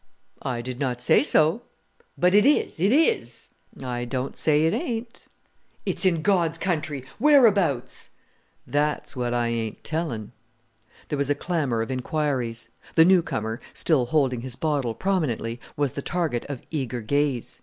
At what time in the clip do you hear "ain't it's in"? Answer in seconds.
4.73-6.23